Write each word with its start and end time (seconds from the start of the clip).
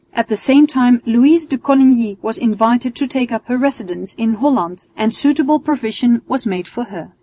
At 0.13 0.29
the 0.29 0.35
same 0.35 0.65
time 0.65 1.03
Louise 1.05 1.45
de 1.45 1.59
Coligny 1.59 2.17
was 2.23 2.39
invited 2.39 2.95
to 2.95 3.05
take 3.05 3.31
up 3.31 3.45
her 3.45 3.55
residence 3.55 4.15
in 4.15 4.33
Holland 4.33 4.87
and 4.97 5.13
suitable 5.13 5.59
provision 5.59 6.23
was 6.27 6.43
made 6.47 6.67
for 6.67 6.85
her. 6.85 7.11